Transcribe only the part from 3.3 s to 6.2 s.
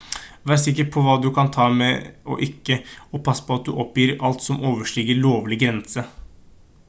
på at du oppgir alt som overstiger lovlig grense